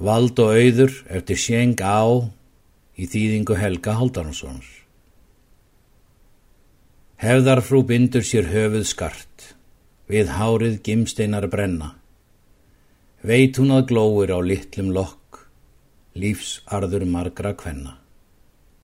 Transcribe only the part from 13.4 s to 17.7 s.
hún að glóir á litlum lokk, lífsarður margra